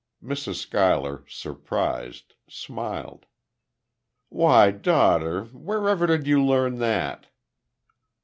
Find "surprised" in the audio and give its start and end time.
1.27-2.33